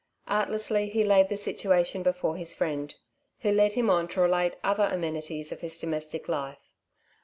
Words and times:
Artlessly 0.27 0.89
he 0.89 1.03
laid 1.03 1.29
the 1.29 1.37
situation 1.37 2.01
before 2.01 2.35
his 2.35 2.55
friend, 2.55 2.95
who 3.41 3.51
led 3.51 3.73
him 3.73 3.87
on 3.87 4.07
to 4.07 4.21
relate 4.21 4.57
other 4.63 4.89
amenities 4.91 5.51
of 5.51 5.61
his 5.61 5.77
domestic 5.77 6.27
life. 6.27 6.71